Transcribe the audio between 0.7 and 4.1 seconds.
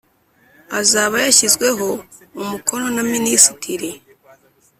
azaba yashyizweho umukono na Minisitiri